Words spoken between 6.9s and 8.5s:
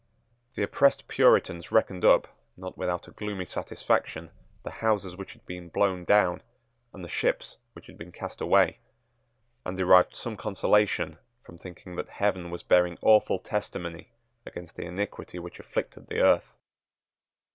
and the ships which had been cast